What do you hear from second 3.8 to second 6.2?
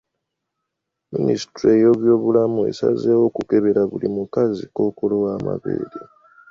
buli mukazi Kkookolo w'amabeere.